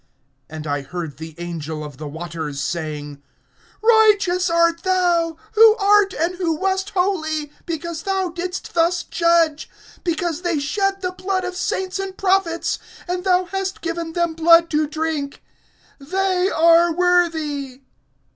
(5)And 0.49 0.65
I 0.65 0.81
heard 0.81 1.17
the 1.17 1.35
angel 1.37 1.83
of 1.83 1.97
the 1.97 2.07
waters 2.07 2.59
saying: 2.59 3.21
Righteous 3.83 4.49
art 4.49 4.81
thou, 4.81 5.37
who 5.51 5.75
art 5.75 6.15
and 6.19 6.37
who 6.37 6.55
wast 6.55 6.89
holy, 6.95 7.51
because 7.67 8.01
thou 8.01 8.29
didst 8.29 8.73
thus 8.73 9.03
judge; 9.03 9.69
(6)because 10.03 10.41
they 10.41 10.57
shed 10.57 11.01
the 11.01 11.11
blood 11.11 11.43
of 11.45 11.55
saints 11.55 11.99
and 11.99 12.17
prophets, 12.17 12.79
and 13.07 13.23
thou 13.23 13.45
hast 13.45 13.81
given 13.81 14.13
them 14.13 14.33
blood 14.33 14.71
to 14.71 14.87
drink. 14.87 15.43
They 15.99 16.49
are 16.49 16.91
worthy. 16.91 17.81